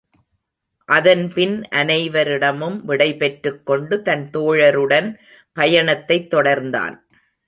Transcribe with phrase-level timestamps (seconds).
[0.85, 5.15] அதன்பின் அனைவரிடமும் விடைபெற்றுக் கொண்டு தன் தோழருடன்
[5.53, 6.95] பயணத்தைத் தொடர்ந்தான்.